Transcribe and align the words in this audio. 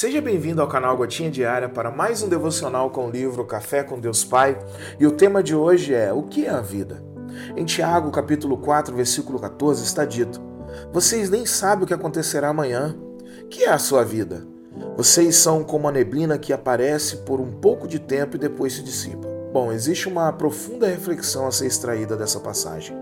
Seja 0.00 0.20
bem-vindo 0.20 0.62
ao 0.62 0.68
canal 0.68 0.96
Gotinha 0.96 1.28
Diária 1.28 1.68
para 1.68 1.90
mais 1.90 2.22
um 2.22 2.28
devocional 2.28 2.88
com 2.88 3.08
o 3.08 3.10
livro 3.10 3.44
Café 3.44 3.82
com 3.82 3.98
Deus 3.98 4.24
Pai. 4.24 4.56
E 4.96 5.04
o 5.04 5.10
tema 5.10 5.42
de 5.42 5.56
hoje 5.56 5.92
é: 5.92 6.12
O 6.12 6.22
que 6.22 6.46
é 6.46 6.50
a 6.50 6.60
vida? 6.60 7.02
Em 7.56 7.64
Tiago, 7.64 8.08
capítulo 8.12 8.58
4, 8.58 8.94
versículo 8.94 9.40
14, 9.40 9.82
está 9.82 10.04
dito: 10.04 10.40
Vocês 10.92 11.28
nem 11.28 11.44
sabem 11.44 11.82
o 11.82 11.86
que 11.88 11.92
acontecerá 11.92 12.50
amanhã. 12.50 12.96
Que 13.50 13.64
é 13.64 13.70
a 13.70 13.78
sua 13.78 14.04
vida? 14.04 14.46
Vocês 14.96 15.34
são 15.34 15.64
como 15.64 15.88
a 15.88 15.90
neblina 15.90 16.38
que 16.38 16.52
aparece 16.52 17.16
por 17.24 17.40
um 17.40 17.50
pouco 17.50 17.88
de 17.88 17.98
tempo 17.98 18.36
e 18.36 18.38
depois 18.38 18.74
se 18.74 18.84
dissipa. 18.84 19.26
Bom, 19.52 19.72
existe 19.72 20.06
uma 20.06 20.32
profunda 20.32 20.86
reflexão 20.86 21.44
a 21.44 21.50
ser 21.50 21.66
extraída 21.66 22.16
dessa 22.16 22.38
passagem. 22.38 22.96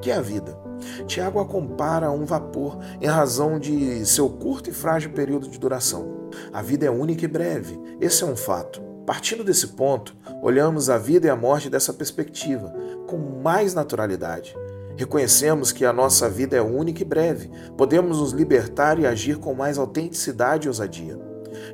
Que 0.00 0.10
é 0.10 0.14
a 0.14 0.20
vida? 0.20 0.58
Tiago 1.06 1.40
a 1.40 1.44
compara 1.44 2.06
a 2.06 2.12
um 2.12 2.24
vapor 2.24 2.78
em 3.00 3.06
razão 3.06 3.58
de 3.58 4.04
seu 4.06 4.28
curto 4.28 4.70
e 4.70 4.72
frágil 4.72 5.12
período 5.12 5.48
de 5.48 5.58
duração. 5.58 6.28
A 6.52 6.62
vida 6.62 6.86
é 6.86 6.90
única 6.90 7.24
e 7.24 7.28
breve, 7.28 7.78
esse 8.00 8.22
é 8.22 8.26
um 8.26 8.36
fato. 8.36 8.80
Partindo 9.04 9.42
desse 9.42 9.68
ponto, 9.68 10.14
olhamos 10.42 10.90
a 10.90 10.98
vida 10.98 11.26
e 11.26 11.30
a 11.30 11.36
morte 11.36 11.70
dessa 11.70 11.94
perspectiva, 11.94 12.72
com 13.06 13.16
mais 13.42 13.72
naturalidade. 13.72 14.54
Reconhecemos 14.96 15.72
que 15.72 15.84
a 15.84 15.92
nossa 15.92 16.28
vida 16.28 16.56
é 16.56 16.60
única 16.60 17.02
e 17.02 17.06
breve, 17.06 17.50
podemos 17.76 18.18
nos 18.18 18.32
libertar 18.32 18.98
e 18.98 19.06
agir 19.06 19.38
com 19.38 19.54
mais 19.54 19.78
autenticidade 19.78 20.66
e 20.66 20.68
ousadia. 20.68 21.18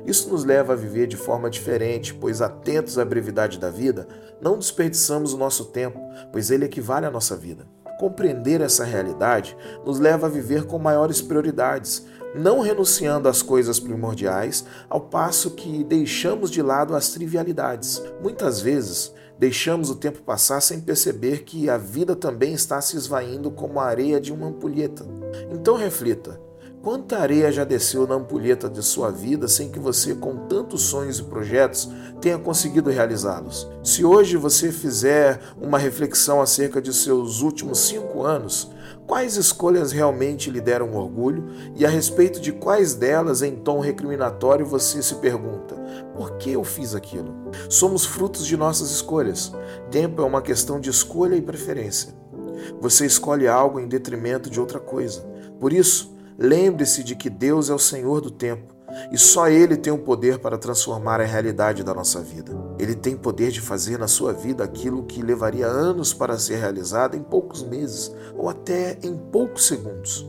Isso 0.05 0.29
nos 0.29 0.45
leva 0.45 0.73
a 0.73 0.75
viver 0.75 1.07
de 1.07 1.17
forma 1.17 1.49
diferente, 1.49 2.13
pois, 2.13 2.41
atentos 2.41 2.97
à 2.97 3.03
brevidade 3.03 3.59
da 3.59 3.69
vida, 3.69 4.07
não 4.41 4.57
desperdiçamos 4.57 5.33
o 5.33 5.37
nosso 5.37 5.65
tempo, 5.65 5.99
pois 6.31 6.49
ele 6.51 6.65
equivale 6.65 7.05
à 7.05 7.11
nossa 7.11 7.35
vida. 7.35 7.67
Compreender 7.99 8.61
essa 8.61 8.83
realidade 8.83 9.55
nos 9.85 9.99
leva 9.99 10.27
a 10.27 10.29
viver 10.29 10.65
com 10.65 10.77
maiores 10.77 11.21
prioridades, 11.21 12.05
não 12.35 12.59
renunciando 12.59 13.29
às 13.29 13.41
coisas 13.41 13.79
primordiais, 13.79 14.65
ao 14.89 14.99
passo 14.99 15.51
que 15.51 15.83
deixamos 15.83 16.51
de 16.51 16.61
lado 16.61 16.95
as 16.95 17.09
trivialidades. 17.09 18.01
Muitas 18.21 18.59
vezes, 18.59 19.13
deixamos 19.39 19.89
o 19.89 19.95
tempo 19.95 20.21
passar 20.21 20.61
sem 20.61 20.81
perceber 20.81 21.43
que 21.43 21.69
a 21.69 21.77
vida 21.77 22.15
também 22.15 22.53
está 22.53 22.81
se 22.81 22.97
esvaindo 22.97 23.49
como 23.49 23.79
a 23.79 23.85
areia 23.85 24.19
de 24.19 24.33
uma 24.33 24.47
ampulheta. 24.47 25.05
Então 25.49 25.75
reflita: 25.75 26.39
Quanta 26.85 27.17
areia 27.17 27.51
já 27.51 27.63
desceu 27.63 28.05
na 28.05 28.13
ampulheta 28.13 28.69
de 28.69 28.83
sua 28.83 29.09
vida 29.09 29.47
sem 29.47 29.71
que 29.71 29.79
você, 29.79 30.13
com 30.13 30.45
tantos 30.45 30.83
sonhos 30.83 31.17
e 31.17 31.23
projetos, 31.23 31.89
tenha 32.21 32.37
conseguido 32.37 32.91
realizá-los? 32.91 33.67
Se 33.83 34.05
hoje 34.05 34.37
você 34.37 34.71
fizer 34.71 35.41
uma 35.59 35.79
reflexão 35.79 36.39
acerca 36.39 36.79
de 36.79 36.93
seus 36.93 37.41
últimos 37.41 37.79
cinco 37.79 38.21
anos, 38.21 38.69
quais 39.07 39.35
escolhas 39.35 39.91
realmente 39.91 40.51
lhe 40.51 40.61
deram 40.61 40.93
orgulho 40.93 41.47
e 41.75 41.83
a 41.87 41.89
respeito 41.89 42.39
de 42.39 42.51
quais 42.51 42.93
delas, 42.93 43.41
em 43.41 43.55
tom 43.55 43.79
recriminatório, 43.79 44.63
você 44.63 45.01
se 45.01 45.15
pergunta: 45.15 45.73
por 46.15 46.37
que 46.37 46.51
eu 46.51 46.63
fiz 46.63 46.93
aquilo? 46.93 47.33
Somos 47.67 48.05
frutos 48.05 48.45
de 48.45 48.55
nossas 48.55 48.91
escolhas. 48.91 49.51
Tempo 49.89 50.21
é 50.21 50.25
uma 50.25 50.39
questão 50.39 50.79
de 50.79 50.91
escolha 50.91 51.35
e 51.35 51.41
preferência. 51.41 52.13
Você 52.79 53.07
escolhe 53.07 53.47
algo 53.47 53.79
em 53.79 53.87
detrimento 53.87 54.51
de 54.51 54.59
outra 54.59 54.79
coisa. 54.79 55.21
Por 55.59 55.73
isso, 55.73 56.14
Lembre-se 56.37 57.03
de 57.03 57.15
que 57.15 57.29
Deus 57.29 57.69
é 57.69 57.73
o 57.73 57.79
Senhor 57.79 58.21
do 58.21 58.29
tempo 58.29 58.75
e 59.11 59.17
só 59.17 59.47
Ele 59.47 59.75
tem 59.75 59.91
o 59.91 59.97
poder 59.97 60.39
para 60.39 60.57
transformar 60.57 61.19
a 61.19 61.25
realidade 61.25 61.83
da 61.83 61.93
nossa 61.93 62.21
vida. 62.21 62.51
Ele 62.79 62.95
tem 62.95 63.15
poder 63.15 63.51
de 63.51 63.61
fazer 63.61 63.97
na 63.97 64.07
sua 64.07 64.33
vida 64.33 64.63
aquilo 64.63 65.03
que 65.03 65.21
levaria 65.21 65.67
anos 65.67 66.13
para 66.13 66.37
ser 66.37 66.57
realizado 66.57 67.15
em 67.15 67.23
poucos 67.23 67.63
meses 67.63 68.13
ou 68.35 68.49
até 68.49 68.97
em 69.01 69.15
poucos 69.15 69.67
segundos. 69.67 70.25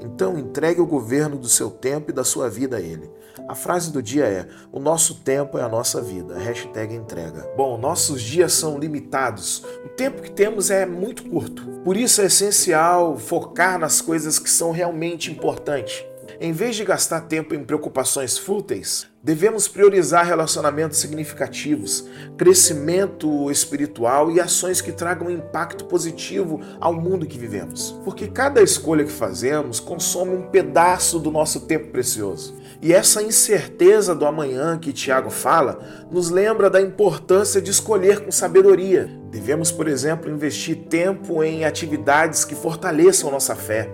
Então 0.00 0.38
entregue 0.38 0.80
o 0.80 0.86
governo 0.86 1.36
do 1.36 1.48
seu 1.48 1.70
tempo 1.70 2.10
e 2.10 2.14
da 2.14 2.24
sua 2.24 2.48
vida 2.48 2.76
a 2.76 2.80
Ele. 2.80 3.10
A 3.48 3.54
frase 3.54 3.92
do 3.92 4.02
dia 4.02 4.24
é: 4.26 4.46
O 4.70 4.78
nosso 4.78 5.16
tempo 5.16 5.58
é 5.58 5.62
a 5.62 5.68
nossa 5.68 6.02
vida. 6.02 6.38
Hashtag 6.38 6.94
entrega. 6.94 7.48
Bom, 7.56 7.78
nossos 7.78 8.20
dias 8.20 8.52
são 8.52 8.78
limitados. 8.78 9.64
O 9.84 9.88
tempo 9.88 10.22
que 10.22 10.30
temos 10.30 10.70
é 10.70 10.84
muito 10.84 11.24
curto. 11.24 11.66
Por 11.84 11.96
isso 11.96 12.20
é 12.20 12.26
essencial 12.26 13.16
focar 13.16 13.78
nas 13.78 14.00
coisas 14.00 14.38
que 14.38 14.50
são 14.50 14.70
realmente 14.70 15.30
importantes. 15.30 16.04
Em 16.40 16.52
vez 16.52 16.76
de 16.76 16.84
gastar 16.84 17.22
tempo 17.22 17.54
em 17.54 17.64
preocupações 17.64 18.38
fúteis, 18.38 19.08
devemos 19.28 19.68
priorizar 19.68 20.24
relacionamentos 20.24 20.96
significativos, 20.96 22.08
crescimento 22.38 23.50
espiritual 23.50 24.30
e 24.30 24.40
ações 24.40 24.80
que 24.80 24.90
tragam 24.90 25.30
impacto 25.30 25.84
positivo 25.84 26.62
ao 26.80 26.94
mundo 26.94 27.26
que 27.26 27.36
vivemos. 27.36 27.94
Porque 28.04 28.26
cada 28.26 28.62
escolha 28.62 29.04
que 29.04 29.12
fazemos 29.12 29.80
consome 29.80 30.34
um 30.34 30.48
pedaço 30.48 31.18
do 31.18 31.30
nosso 31.30 31.60
tempo 31.66 31.88
precioso. 31.88 32.56
E 32.80 32.92
essa 32.92 33.22
incerteza 33.22 34.14
do 34.14 34.24
amanhã 34.24 34.78
que 34.78 34.94
Tiago 34.94 35.28
fala 35.28 35.78
nos 36.10 36.30
lembra 36.30 36.70
da 36.70 36.80
importância 36.80 37.60
de 37.60 37.70
escolher 37.70 38.20
com 38.20 38.30
sabedoria. 38.30 39.10
Devemos, 39.30 39.70
por 39.70 39.88
exemplo, 39.88 40.30
investir 40.30 40.84
tempo 40.88 41.42
em 41.42 41.64
atividades 41.64 42.46
que 42.46 42.54
fortaleçam 42.54 43.30
nossa 43.30 43.54
fé, 43.54 43.90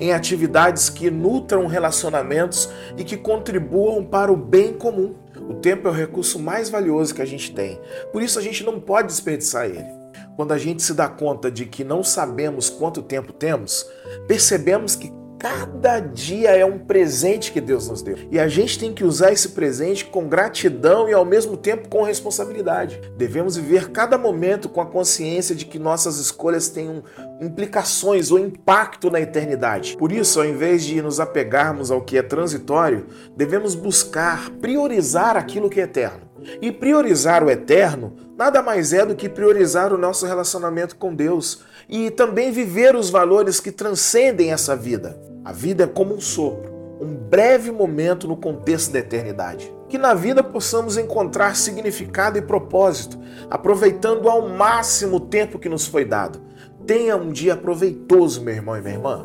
em 0.00 0.12
atividades 0.12 0.88
que 0.88 1.10
nutram 1.10 1.66
relacionamentos 1.66 2.70
e 2.96 3.04
que 3.04 3.16
contribuam 3.16 4.02
para 4.02 4.32
o 4.32 4.36
bem 4.36 4.72
comum. 4.78 5.14
O 5.48 5.54
tempo 5.54 5.86
é 5.88 5.90
o 5.90 5.94
recurso 5.94 6.38
mais 6.38 6.70
valioso 6.70 7.14
que 7.14 7.22
a 7.22 7.26
gente 7.26 7.52
tem, 7.54 7.78
por 8.12 8.22
isso 8.22 8.38
a 8.38 8.42
gente 8.42 8.64
não 8.64 8.80
pode 8.80 9.08
desperdiçar 9.08 9.66
ele. 9.66 9.98
Quando 10.36 10.52
a 10.52 10.58
gente 10.58 10.82
se 10.82 10.94
dá 10.94 11.08
conta 11.08 11.50
de 11.50 11.66
que 11.66 11.82
não 11.82 12.04
sabemos 12.04 12.70
quanto 12.70 13.02
tempo 13.02 13.32
temos, 13.32 13.84
percebemos 14.28 14.94
que 14.94 15.12
Cada 15.38 16.00
dia 16.00 16.50
é 16.50 16.64
um 16.64 16.80
presente 16.80 17.52
que 17.52 17.60
Deus 17.60 17.88
nos 17.88 18.02
deu. 18.02 18.18
E 18.28 18.40
a 18.40 18.48
gente 18.48 18.76
tem 18.76 18.92
que 18.92 19.04
usar 19.04 19.32
esse 19.32 19.50
presente 19.50 20.04
com 20.04 20.28
gratidão 20.28 21.08
e 21.08 21.12
ao 21.12 21.24
mesmo 21.24 21.56
tempo 21.56 21.88
com 21.88 22.02
responsabilidade. 22.02 23.00
Devemos 23.16 23.56
viver 23.56 23.90
cada 23.90 24.18
momento 24.18 24.68
com 24.68 24.80
a 24.80 24.86
consciência 24.86 25.54
de 25.54 25.64
que 25.64 25.78
nossas 25.78 26.18
escolhas 26.18 26.68
têm 26.68 27.04
implicações 27.40 28.32
ou 28.32 28.38
impacto 28.38 29.10
na 29.10 29.20
eternidade. 29.20 29.96
Por 29.96 30.10
isso, 30.10 30.40
ao 30.40 30.46
invés 30.46 30.82
de 30.82 31.00
nos 31.00 31.20
apegarmos 31.20 31.92
ao 31.92 32.02
que 32.02 32.18
é 32.18 32.22
transitório, 32.22 33.06
devemos 33.36 33.76
buscar 33.76 34.50
priorizar 34.60 35.36
aquilo 35.36 35.70
que 35.70 35.80
é 35.80 35.84
eterno. 35.84 36.28
E 36.60 36.72
priorizar 36.72 37.44
o 37.44 37.50
eterno 37.50 38.27
nada 38.38 38.62
mais 38.62 38.92
é 38.92 39.04
do 39.04 39.16
que 39.16 39.28
priorizar 39.28 39.92
o 39.92 39.98
nosso 39.98 40.24
relacionamento 40.24 40.94
com 40.94 41.12
Deus 41.12 41.64
e 41.88 42.08
também 42.08 42.52
viver 42.52 42.94
os 42.94 43.10
valores 43.10 43.58
que 43.58 43.72
transcendem 43.72 44.52
essa 44.52 44.76
vida. 44.76 45.20
A 45.44 45.50
vida 45.52 45.84
é 45.84 45.86
como 45.88 46.14
um 46.14 46.20
sopro, 46.20 46.72
um 47.00 47.16
breve 47.16 47.72
momento 47.72 48.28
no 48.28 48.36
contexto 48.36 48.92
da 48.92 49.00
eternidade. 49.00 49.74
Que 49.88 49.98
na 49.98 50.14
vida 50.14 50.42
possamos 50.42 50.96
encontrar 50.96 51.56
significado 51.56 52.38
e 52.38 52.42
propósito, 52.42 53.18
aproveitando 53.50 54.28
ao 54.28 54.48
máximo 54.48 55.16
o 55.16 55.20
tempo 55.20 55.58
que 55.58 55.68
nos 55.68 55.86
foi 55.86 56.04
dado. 56.04 56.40
Tenha 56.86 57.16
um 57.16 57.32
dia 57.32 57.56
proveitoso, 57.56 58.42
meu 58.42 58.54
irmão 58.54 58.76
e 58.76 58.80
minha 58.80 58.94
irmã. 58.94 59.24